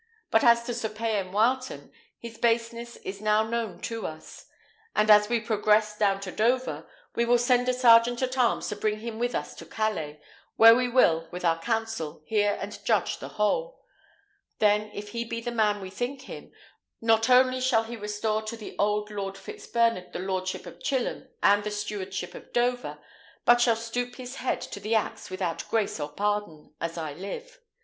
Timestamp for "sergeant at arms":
7.75-8.67